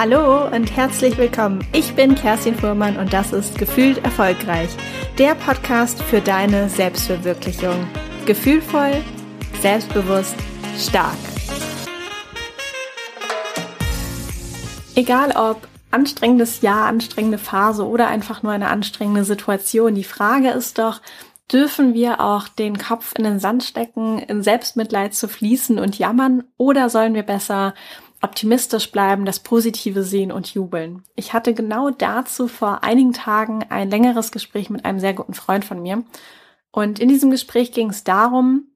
[0.00, 1.66] Hallo und herzlich willkommen.
[1.72, 4.68] Ich bin Kerstin Fuhrmann und das ist Gefühlt Erfolgreich,
[5.18, 7.84] der Podcast für deine Selbstverwirklichung.
[8.24, 9.02] Gefühlvoll,
[9.60, 10.36] selbstbewusst,
[10.78, 11.16] stark.
[14.94, 20.78] Egal ob anstrengendes Jahr, anstrengende Phase oder einfach nur eine anstrengende Situation, die Frage ist
[20.78, 21.00] doch,
[21.50, 26.44] dürfen wir auch den Kopf in den Sand stecken, in Selbstmitleid zu fließen und jammern
[26.56, 27.74] oder sollen wir besser
[28.22, 31.04] optimistisch bleiben, das Positive sehen und jubeln.
[31.14, 35.64] Ich hatte genau dazu vor einigen Tagen ein längeres Gespräch mit einem sehr guten Freund
[35.64, 36.04] von mir.
[36.70, 38.72] Und in diesem Gespräch ging es darum,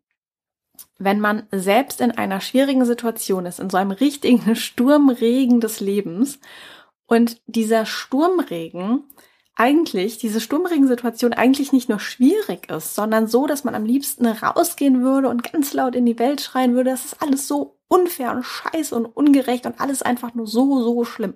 [0.99, 6.39] wenn man selbst in einer schwierigen Situation ist, in so einem richtigen Sturmregen des Lebens
[7.07, 9.05] und dieser Sturmregen
[9.55, 15.03] eigentlich, diese Sturmregensituation eigentlich nicht nur schwierig ist, sondern so, dass man am liebsten rausgehen
[15.03, 18.45] würde und ganz laut in die Welt schreien würde, das ist alles so unfair und
[18.45, 21.35] scheiße und ungerecht und alles einfach nur so, so schlimm.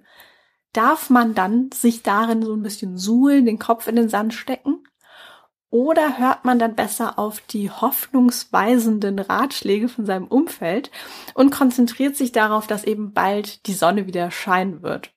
[0.73, 4.83] Darf man dann sich darin so ein bisschen suhlen, den Kopf in den Sand stecken?
[5.71, 10.91] Oder hört man dann besser auf die hoffnungsweisenden Ratschläge von seinem Umfeld
[11.35, 15.16] und konzentriert sich darauf, dass eben bald die Sonne wieder scheinen wird?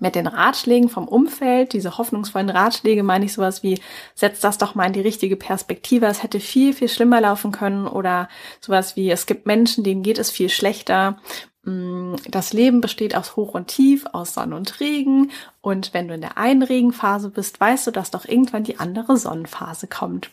[0.00, 3.80] Mit den Ratschlägen vom Umfeld, diese hoffnungsvollen Ratschläge, meine ich sowas wie,
[4.14, 7.86] setz das doch mal in die richtige Perspektive, es hätte viel, viel schlimmer laufen können
[7.86, 8.28] oder
[8.60, 11.18] sowas wie, es gibt Menschen, denen geht es viel schlechter.
[11.64, 16.14] Mm, das Leben besteht aus Hoch und Tief, aus Sonne und Regen und wenn du
[16.14, 20.30] in der einen Regenphase bist, weißt du, dass doch irgendwann die andere Sonnenphase kommt.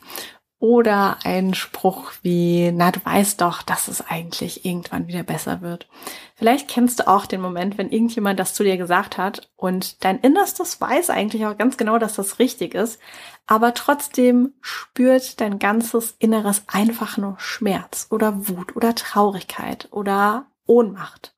[0.61, 5.87] Oder ein Spruch wie, na, du weißt doch, dass es eigentlich irgendwann wieder besser wird.
[6.35, 10.19] Vielleicht kennst du auch den Moment, wenn irgendjemand das zu dir gesagt hat und dein
[10.19, 12.99] Innerstes weiß eigentlich auch ganz genau, dass das richtig ist,
[13.47, 21.35] aber trotzdem spürt dein ganzes Inneres einfach nur Schmerz oder Wut oder Traurigkeit oder Ohnmacht.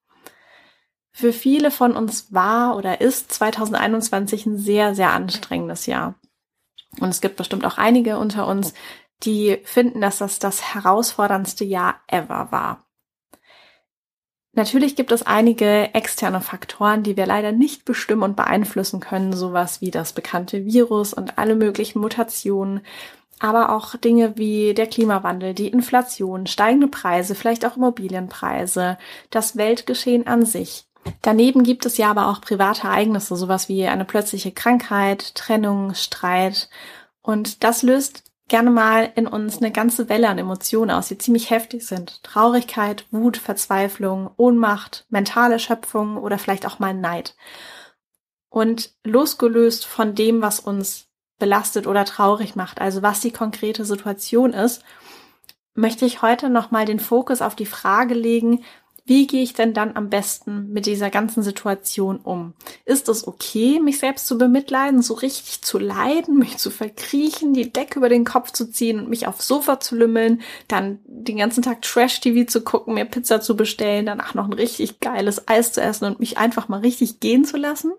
[1.12, 6.16] Für viele von uns war oder ist 2021 ein sehr, sehr anstrengendes Jahr.
[7.00, 8.74] Und es gibt bestimmt auch einige unter uns,
[9.24, 12.86] die finden, dass das das herausforderndste Jahr ever war.
[14.56, 19.82] Natürlich gibt es einige externe Faktoren, die wir leider nicht bestimmen und beeinflussen können, sowas
[19.82, 22.82] wie das bekannte Virus und alle möglichen Mutationen,
[23.40, 29.00] aber auch Dinge wie der Klimawandel, die Inflation, steigende Preise, vielleicht auch Immobilienpreise,
[29.32, 30.86] das Weltgeschehen an sich.
[31.24, 36.70] Daneben gibt es ja aber auch private Ereignisse, sowas wie eine plötzliche Krankheit, Trennung, Streit.
[37.22, 41.50] Und das löst gerne mal in uns eine ganze Welle an Emotionen aus, die ziemlich
[41.50, 42.24] heftig sind.
[42.24, 47.36] Traurigkeit, Wut, Verzweiflung, Ohnmacht, mentale Schöpfung oder vielleicht auch mal Neid.
[48.50, 51.08] Und losgelöst von dem, was uns
[51.40, 54.84] belastet oder traurig macht, also was die konkrete Situation ist,
[55.74, 58.64] möchte ich heute nochmal den Fokus auf die Frage legen,
[59.06, 62.54] wie gehe ich denn dann am besten mit dieser ganzen Situation um?
[62.86, 67.74] Ist es okay, mich selbst zu bemitleiden, so richtig zu leiden, mich zu verkriechen, die
[67.74, 71.64] Decke über den Kopf zu ziehen und mich aufs Sofa zu lümmeln, dann den ganzen
[71.64, 75.82] Tag Trash-TV zu gucken, mir Pizza zu bestellen, danach noch ein richtig geiles Eis zu
[75.82, 77.92] essen und mich einfach mal richtig gehen zu lassen?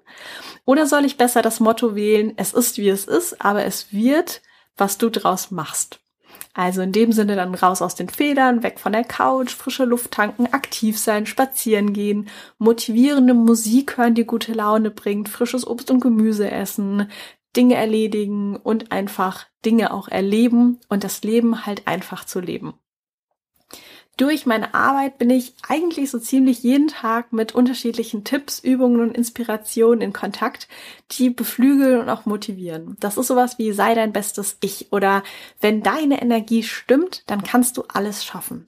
[0.65, 4.41] Oder soll ich besser das Motto wählen, es ist wie es ist, aber es wird,
[4.79, 6.01] was du draus machst?
[6.53, 10.13] Also in dem Sinne dann raus aus den Federn, weg von der Couch, frische Luft
[10.13, 12.29] tanken, aktiv sein, spazieren gehen,
[12.59, 17.11] motivierende Musik hören, die gute Laune bringt, frisches Obst und Gemüse essen,
[17.57, 22.75] Dinge erledigen und einfach Dinge auch erleben und das Leben halt einfach zu leben
[24.17, 29.17] durch meine Arbeit bin ich eigentlich so ziemlich jeden Tag mit unterschiedlichen Tipps, Übungen und
[29.17, 30.69] Inspirationen in Kontakt,
[31.13, 32.97] die beflügeln und auch motivieren.
[33.01, 35.23] Das ist sowas wie sei dein bestes Ich oder
[35.61, 38.67] wenn deine Energie stimmt, dann kannst du alles schaffen.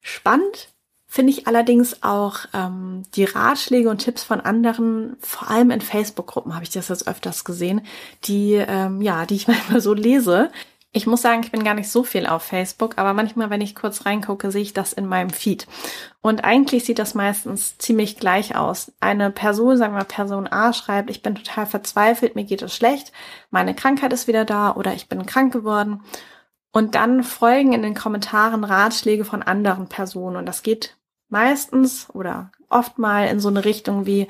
[0.00, 0.70] Spannend
[1.06, 6.54] finde ich allerdings auch ähm, die Ratschläge und Tipps von anderen, vor allem in Facebook-Gruppen
[6.54, 7.82] habe ich das jetzt öfters gesehen,
[8.24, 10.50] die ähm, ja, die ich manchmal so lese,
[10.92, 13.76] ich muss sagen, ich bin gar nicht so viel auf Facebook, aber manchmal, wenn ich
[13.76, 15.68] kurz reingucke, sehe ich das in meinem Feed.
[16.20, 18.92] Und eigentlich sieht das meistens ziemlich gleich aus.
[18.98, 23.12] Eine Person, sagen wir Person A, schreibt, ich bin total verzweifelt, mir geht es schlecht,
[23.50, 26.02] meine Krankheit ist wieder da oder ich bin krank geworden.
[26.72, 30.36] Und dann folgen in den Kommentaren Ratschläge von anderen Personen.
[30.36, 30.96] Und das geht
[31.28, 34.28] meistens oder oft mal in so eine Richtung wie,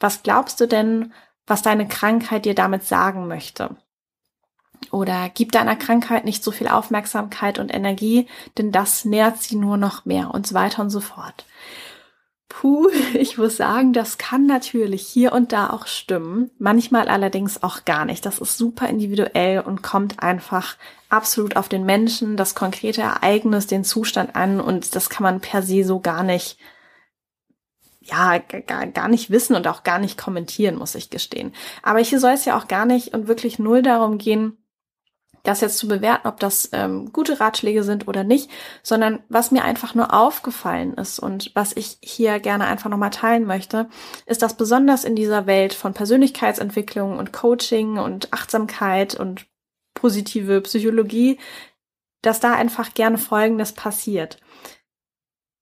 [0.00, 1.12] was glaubst du denn,
[1.46, 3.76] was deine Krankheit dir damit sagen möchte?
[4.94, 9.76] Oder gib deiner Krankheit nicht so viel Aufmerksamkeit und Energie, denn das nährt sie nur
[9.76, 11.46] noch mehr und so weiter und so fort.
[12.48, 17.84] Puh, ich muss sagen, das kann natürlich hier und da auch stimmen, manchmal allerdings auch
[17.84, 18.24] gar nicht.
[18.24, 20.76] Das ist super individuell und kommt einfach
[21.08, 25.64] absolut auf den Menschen, das konkrete Ereignis, den Zustand an und das kann man per
[25.64, 26.56] se so gar nicht
[28.00, 31.52] ja, gar, gar nicht wissen und auch gar nicht kommentieren, muss ich gestehen.
[31.82, 34.58] Aber hier soll es ja auch gar nicht und wirklich null darum gehen,
[35.44, 38.50] das jetzt zu bewerten, ob das ähm, gute Ratschläge sind oder nicht,
[38.82, 43.44] sondern was mir einfach nur aufgefallen ist und was ich hier gerne einfach nochmal teilen
[43.44, 43.88] möchte,
[44.26, 49.46] ist, dass besonders in dieser Welt von Persönlichkeitsentwicklung und Coaching und Achtsamkeit und
[49.92, 51.38] positive Psychologie,
[52.22, 54.38] dass da einfach gerne Folgendes passiert.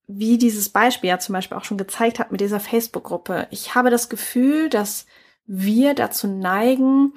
[0.07, 3.49] Wie dieses Beispiel ja zum Beispiel auch schon gezeigt hat mit dieser Facebook-Gruppe.
[3.51, 5.07] Ich habe das Gefühl, dass
[5.45, 7.15] wir dazu neigen,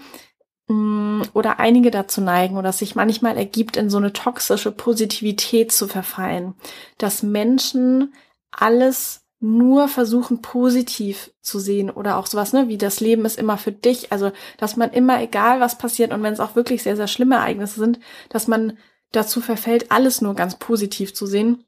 [0.68, 6.56] oder einige dazu neigen oder sich manchmal ergibt, in so eine toxische Positivität zu verfallen,
[6.98, 8.14] dass Menschen
[8.50, 13.58] alles nur versuchen positiv zu sehen oder auch sowas, ne, wie das Leben ist immer
[13.58, 16.96] für dich, also dass man immer egal was passiert und wenn es auch wirklich sehr
[16.96, 18.80] sehr schlimme Ereignisse sind, dass man
[19.12, 21.64] dazu verfällt, alles nur ganz positiv zu sehen.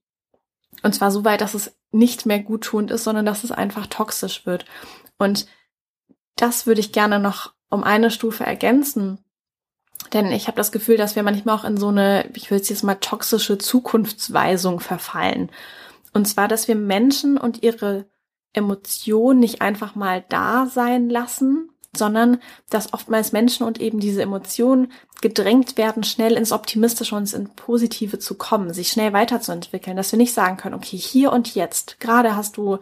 [0.83, 4.45] Und zwar so weit, dass es nicht mehr guttunend ist, sondern dass es einfach toxisch
[4.45, 4.65] wird.
[5.17, 5.47] Und
[6.35, 9.19] das würde ich gerne noch um eine Stufe ergänzen.
[10.13, 12.69] Denn ich habe das Gefühl, dass wir manchmal auch in so eine, ich will es
[12.69, 15.51] jetzt mal toxische Zukunftsweisung verfallen.
[16.13, 18.05] Und zwar, dass wir Menschen und ihre
[18.53, 24.91] Emotionen nicht einfach mal da sein lassen, sondern dass oftmals Menschen und eben diese Emotionen
[25.21, 30.17] gedrängt werden, schnell ins Optimistische und ins Positive zu kommen, sich schnell weiterzuentwickeln, dass wir
[30.17, 32.77] nicht sagen können, okay, hier und jetzt, gerade hast du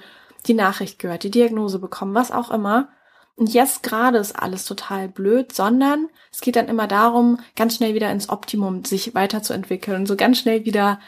[0.47, 2.89] die Nachricht gehört, die Diagnose bekommen, was auch immer,
[3.35, 7.93] und jetzt gerade ist alles total blöd, sondern es geht dann immer darum, ganz schnell
[7.93, 10.99] wieder ins Optimum sich weiterzuentwickeln und so ganz schnell wieder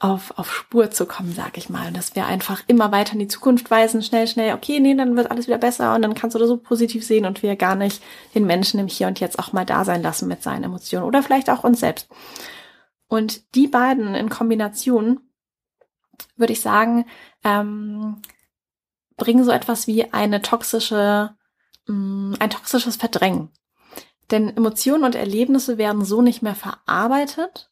[0.00, 1.86] auf, auf Spur zu kommen, sag ich mal.
[1.86, 5.16] Und dass wir einfach immer weiter in die Zukunft weisen, schnell, schnell, okay, nee, dann
[5.16, 7.76] wird alles wieder besser und dann kannst du das so positiv sehen und wir gar
[7.76, 8.02] nicht
[8.34, 11.22] den Menschen im Hier und Jetzt auch mal da sein lassen mit seinen Emotionen oder
[11.22, 12.08] vielleicht auch uns selbst.
[13.06, 15.20] Und die beiden in Kombination,
[16.36, 17.04] würde ich sagen,
[17.44, 18.20] ähm,
[19.16, 21.36] bringen so etwas wie eine toxische
[21.88, 23.50] ein toxisches Verdrängen.
[24.30, 27.70] Denn Emotionen und Erlebnisse werden so nicht mehr verarbeitet,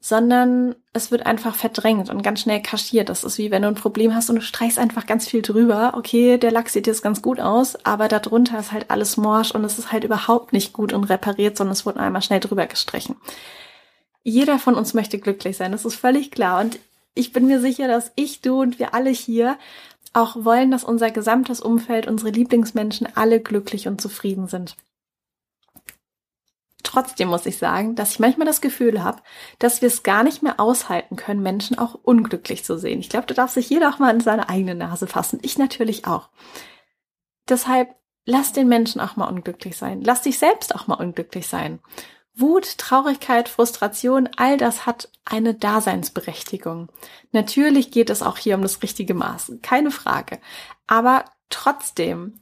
[0.00, 3.08] sondern es wird einfach verdrängt und ganz schnell kaschiert.
[3.08, 5.94] Das ist wie wenn du ein Problem hast und du streichst einfach ganz viel drüber.
[5.96, 9.64] Okay, der Lack sieht jetzt ganz gut aus, aber darunter ist halt alles morsch und
[9.64, 13.16] es ist halt überhaupt nicht gut und repariert, sondern es wurde einmal schnell drüber gestrichen.
[14.22, 16.60] Jeder von uns möchte glücklich sein, das ist völlig klar.
[16.60, 16.78] Und
[17.14, 19.56] ich bin mir sicher, dass ich, du und wir alle hier
[20.14, 24.76] auch wollen, dass unser gesamtes Umfeld, unsere Lieblingsmenschen alle glücklich und zufrieden sind.
[26.82, 29.20] Trotzdem muss ich sagen, dass ich manchmal das Gefühl habe,
[29.58, 33.00] dass wir es gar nicht mehr aushalten können, Menschen auch unglücklich zu sehen.
[33.00, 35.40] Ich glaube, da darf sich jeder auch mal in seine eigene Nase fassen.
[35.42, 36.28] Ich natürlich auch.
[37.48, 37.96] Deshalb
[38.26, 40.02] lass den Menschen auch mal unglücklich sein.
[40.02, 41.80] Lass dich selbst auch mal unglücklich sein.
[42.36, 46.88] Wut, Traurigkeit, Frustration, all das hat eine Daseinsberechtigung.
[47.32, 50.40] Natürlich geht es auch hier um das richtige Maß, keine Frage.
[50.86, 52.40] Aber trotzdem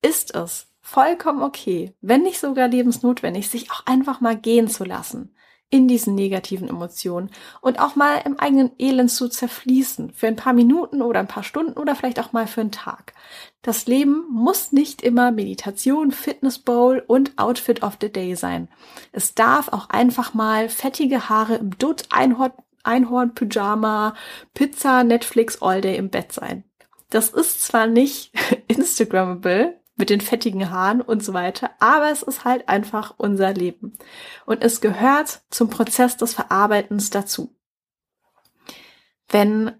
[0.00, 5.33] ist es vollkommen okay, wenn nicht sogar lebensnotwendig, sich auch einfach mal gehen zu lassen
[5.74, 7.30] in diesen negativen Emotionen
[7.60, 11.42] und auch mal im eigenen Elend zu zerfließen für ein paar Minuten oder ein paar
[11.42, 13.12] Stunden oder vielleicht auch mal für einen Tag.
[13.60, 18.68] Das Leben muss nicht immer Meditation, Fitness Bowl und Outfit of the Day sein.
[19.10, 22.52] Es darf auch einfach mal fettige Haare im Dutt Einhorn,
[22.84, 24.14] Einhorn Pyjama,
[24.54, 26.62] Pizza, Netflix all day im Bett sein.
[27.10, 28.30] Das ist zwar nicht
[28.68, 31.70] Instagrammable, mit den fettigen Haaren und so weiter.
[31.78, 33.96] Aber es ist halt einfach unser Leben.
[34.46, 37.54] Und es gehört zum Prozess des Verarbeitens dazu.
[39.28, 39.72] Wenn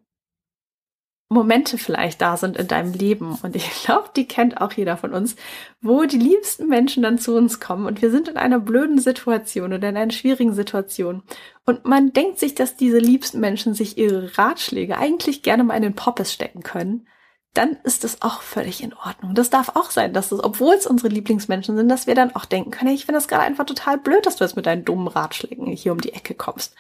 [1.29, 5.13] Momente vielleicht da sind in deinem Leben und ich glaube, die kennt auch jeder von
[5.13, 5.37] uns,
[5.83, 9.73] wo die liebsten Menschen dann zu uns kommen und wir sind in einer blöden Situation
[9.73, 11.23] oder in einer schwierigen Situation
[11.67, 15.83] und man denkt sich, dass diese liebsten Menschen sich ihre Ratschläge eigentlich gerne mal in
[15.83, 17.07] den Poppes stecken können
[17.55, 19.35] dann ist das auch völlig in Ordnung.
[19.35, 22.45] Das darf auch sein, dass es, obwohl es unsere Lieblingsmenschen sind, dass wir dann auch
[22.45, 24.85] denken können, hey, ich finde das gerade einfach total blöd, dass du jetzt mit deinen
[24.85, 26.75] dummen Ratschlägen hier um die Ecke kommst.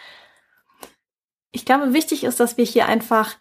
[1.52, 3.37] Ich glaube, wichtig ist, dass wir hier einfach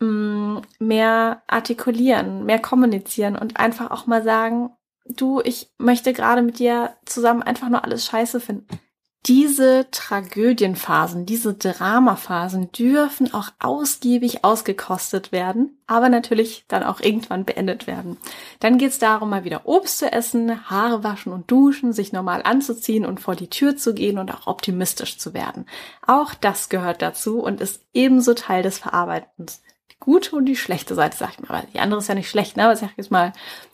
[0.00, 4.70] mh, mm, mehr artikulieren, mehr kommunizieren und einfach auch mal sagen,
[5.04, 8.80] du, ich möchte gerade mit dir zusammen einfach nur alles scheiße finden
[9.26, 17.86] diese Tragödienphasen, diese Dramaphasen dürfen auch ausgiebig ausgekostet werden, aber natürlich dann auch irgendwann beendet
[17.86, 18.18] werden.
[18.60, 22.42] Dann geht es darum, mal wieder Obst zu essen, Haare waschen und duschen, sich normal
[22.44, 25.64] anzuziehen und vor die Tür zu gehen und auch optimistisch zu werden.
[26.06, 29.62] Auch das gehört dazu und ist ebenso Teil des Verarbeitens.
[29.90, 31.66] Die gute und die schlechte Seite, sag ich mal.
[31.72, 32.64] Die andere ist ja nicht schlecht, ne?
[32.64, 33.32] aber sag ich jetzt mal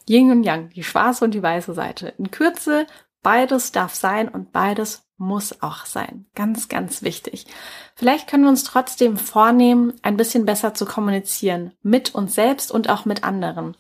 [0.09, 2.15] Yin und Yang, die schwarze und die weiße Seite.
[2.19, 2.87] In Kürze
[3.23, 6.27] Beides darf sein und beides muss auch sein.
[6.35, 7.47] Ganz, ganz wichtig.
[7.95, 12.89] Vielleicht können wir uns trotzdem vornehmen, ein bisschen besser zu kommunizieren mit uns selbst und
[12.89, 13.77] auch mit anderen.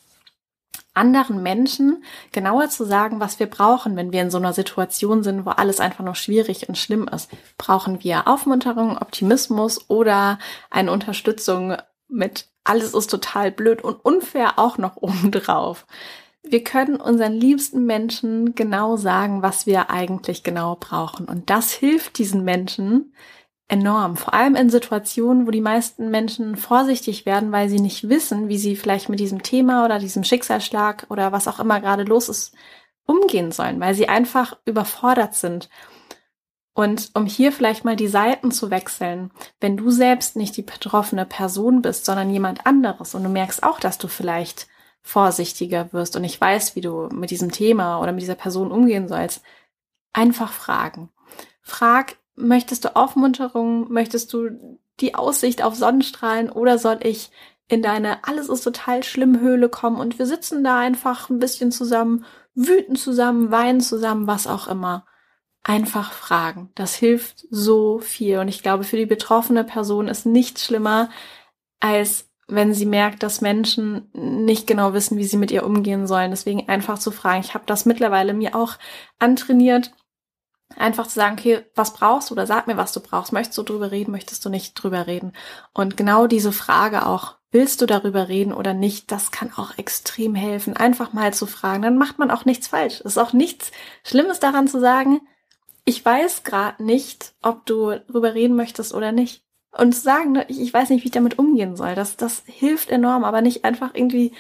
[0.93, 5.47] Anderen Menschen genauer zu sagen, was wir brauchen, wenn wir in so einer Situation sind,
[5.47, 7.31] wo alles einfach nur schwierig und schlimm ist.
[7.57, 11.77] Brauchen wir Aufmunterung, Optimismus oder eine Unterstützung
[12.09, 15.87] mit alles ist total blöd und unfair auch noch obendrauf.
[16.43, 21.27] Wir können unseren liebsten Menschen genau sagen, was wir eigentlich genau brauchen.
[21.27, 23.15] Und das hilft diesen Menschen
[23.69, 24.17] enorm.
[24.17, 28.59] Vor allem in Situationen, wo die meisten Menschen vorsichtig werden, weil sie nicht wissen, wie
[28.59, 32.55] sie vielleicht mit diesem Thema oder diesem Schicksalsschlag oder was auch immer gerade los ist,
[33.07, 35.69] umgehen sollen, weil sie einfach überfordert sind.
[36.73, 39.31] Und um hier vielleicht mal die Seiten zu wechseln,
[39.61, 43.81] wenn du selbst nicht die betroffene Person bist, sondern jemand anderes und du merkst auch,
[43.81, 44.67] dass du vielleicht
[45.03, 49.09] vorsichtiger wirst und nicht weißt, wie du mit diesem Thema oder mit dieser Person umgehen
[49.09, 49.43] sollst,
[50.13, 51.11] einfach fragen.
[51.63, 53.91] Frag, möchtest du Aufmunterung?
[53.93, 57.31] Möchtest du die Aussicht auf Sonnenstrahlen oder soll ich
[57.69, 61.71] in deine alles ist total schlimm Höhle kommen und wir sitzen da einfach ein bisschen
[61.71, 65.07] zusammen, wüten zusammen, weinen zusammen, was auch immer.
[65.63, 66.71] Einfach fragen.
[66.75, 68.39] Das hilft so viel.
[68.39, 71.11] Und ich glaube, für die betroffene Person ist nichts schlimmer,
[71.81, 76.31] als wenn sie merkt, dass Menschen nicht genau wissen, wie sie mit ihr umgehen sollen.
[76.31, 77.41] Deswegen einfach zu fragen.
[77.41, 78.75] Ich habe das mittlerweile mir auch
[79.19, 79.93] antrainiert,
[80.77, 83.33] einfach zu sagen, okay, was brauchst du oder sag mir, was du brauchst.
[83.33, 85.33] Möchtest du drüber reden, möchtest du nicht drüber reden?
[85.73, 90.35] Und genau diese Frage auch, willst du darüber reden oder nicht, das kann auch extrem
[90.35, 91.83] helfen, einfach mal zu fragen.
[91.83, 93.01] Dann macht man auch nichts falsch.
[93.01, 93.73] Es ist auch nichts
[94.05, 95.21] Schlimmes daran zu sagen,
[95.85, 99.45] ich weiß gerade nicht, ob du darüber reden möchtest oder nicht
[99.77, 101.95] und sagen, ne, ich, ich weiß nicht, wie ich damit umgehen soll.
[101.95, 104.33] Das, das hilft enorm, aber nicht einfach irgendwie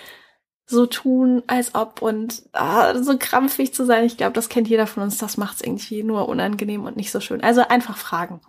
[0.66, 4.04] so tun, als ob und ah, so krampfig zu sein.
[4.04, 5.18] Ich glaube, das kennt jeder von uns.
[5.18, 7.42] Das macht es irgendwie nur unangenehm und nicht so schön.
[7.42, 8.40] Also einfach fragen.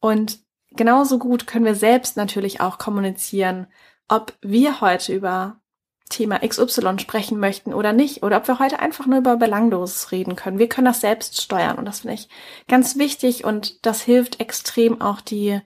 [0.00, 0.38] Und
[0.70, 3.66] genauso gut können wir selbst natürlich auch kommunizieren,
[4.08, 5.60] ob wir heute über
[6.08, 10.36] Thema XY sprechen möchten oder nicht, oder ob wir heute einfach nur über Belangloses reden
[10.36, 10.58] können.
[10.58, 12.28] Wir können das selbst steuern und das finde ich
[12.68, 15.60] ganz wichtig und das hilft extrem auch die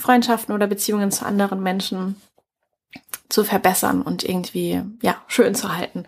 [0.00, 2.16] Freundschaften oder Beziehungen zu anderen Menschen
[3.28, 6.04] zu verbessern und irgendwie, ja, schön zu halten.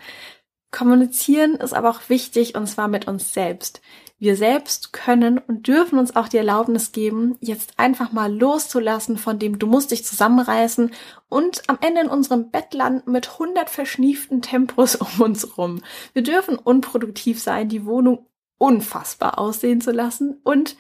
[0.73, 3.83] Kommunizieren ist aber auch wichtig und zwar mit uns selbst.
[4.19, 9.39] Wir selbst können und dürfen uns auch die Erlaubnis geben, jetzt einfach mal loszulassen von
[9.39, 10.93] dem du musst dich zusammenreißen
[11.29, 15.83] und am Ende in unserem Bett landen mit 100 verschnieften Tempos um uns rum.
[16.15, 18.27] Wir dürfen unproduktiv sein, die Wohnung
[18.59, 20.77] unfassbar aussehen zu lassen und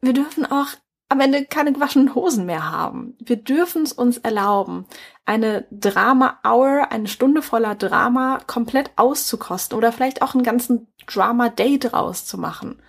[0.00, 0.68] wir dürfen auch
[1.08, 3.16] am Ende keine gewaschenen Hosen mehr haben.
[3.20, 4.86] Wir dürfen es uns erlauben,
[5.24, 12.26] eine Drama-Hour, eine Stunde voller Drama komplett auszukosten oder vielleicht auch einen ganzen Drama-Day draus
[12.26, 12.82] zu machen.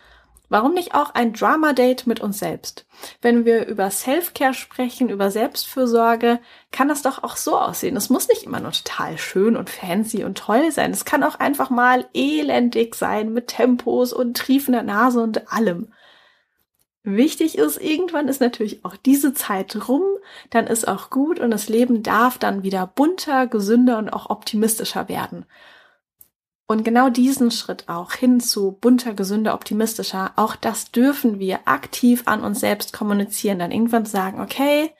[0.49, 2.85] Warum nicht auch ein Drama-Date mit uns selbst?
[3.21, 6.39] Wenn wir über Self-Care sprechen, über Selbstfürsorge,
[6.71, 7.97] kann das doch auch so aussehen.
[7.97, 10.91] Es muss nicht immer nur total schön und fancy und toll sein.
[10.91, 15.91] Es kann auch einfach mal elendig sein mit Tempos und triefender Nase und allem
[17.15, 17.81] wichtig ist.
[17.81, 20.03] Irgendwann ist natürlich auch diese Zeit rum,
[20.49, 25.09] dann ist auch gut und das Leben darf dann wieder bunter, gesünder und auch optimistischer
[25.09, 25.45] werden.
[26.67, 32.23] Und genau diesen Schritt auch hin zu bunter, gesünder, optimistischer, auch das dürfen wir aktiv
[32.25, 34.91] an uns selbst kommunizieren, dann irgendwann sagen, okay,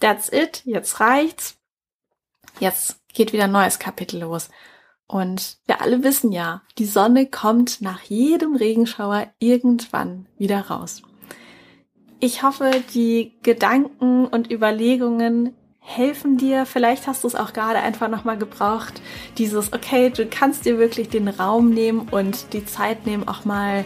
[0.00, 1.58] that's it, jetzt reicht's,
[2.60, 4.48] jetzt geht wieder ein neues Kapitel los.
[5.06, 11.02] Und wir alle wissen ja, die Sonne kommt nach jedem Regenschauer irgendwann wieder raus.
[12.24, 16.66] Ich hoffe, die Gedanken und Überlegungen helfen dir.
[16.66, 19.02] Vielleicht hast du es auch gerade einfach nochmal gebraucht.
[19.38, 23.84] Dieses, okay, du kannst dir wirklich den Raum nehmen und die Zeit nehmen, auch mal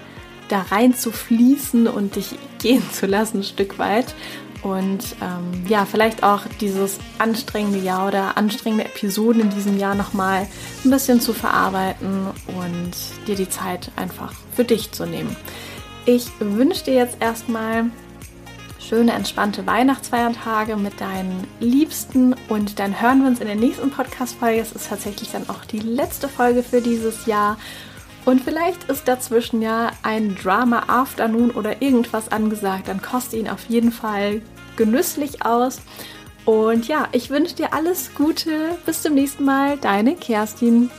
[0.51, 4.15] da rein zu fließen und dich gehen zu lassen, ein Stück weit.
[4.63, 10.47] Und ähm, ja, vielleicht auch dieses anstrengende Jahr oder anstrengende Episoden in diesem Jahr nochmal
[10.85, 12.93] ein bisschen zu verarbeiten und
[13.27, 15.35] dir die Zeit einfach für dich zu nehmen.
[16.05, 17.87] Ich wünsche dir jetzt erstmal
[18.87, 24.61] schöne, entspannte Weihnachtsfeiertage mit deinen Liebsten und dann hören wir uns in der nächsten Podcast-Folge.
[24.61, 27.59] Es ist tatsächlich dann auch die letzte Folge für dieses Jahr.
[28.25, 32.89] Und vielleicht ist dazwischen ja ein Drama Afternoon oder irgendwas angesagt.
[32.89, 34.43] Dann koste ihn auf jeden Fall
[34.77, 35.81] genüsslich aus.
[36.45, 38.79] Und ja, ich wünsche dir alles Gute.
[38.85, 39.79] Bis zum nächsten Mal.
[39.79, 40.91] Deine Kerstin.